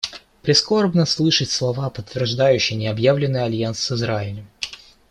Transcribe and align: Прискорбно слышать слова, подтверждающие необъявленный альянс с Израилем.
Прискорбно 0.41 1.05
слышать 1.05 1.51
слова, 1.51 1.91
подтверждающие 1.91 2.75
необъявленный 2.75 3.43
альянс 3.43 3.77
с 3.77 3.91
Израилем. 3.91 4.47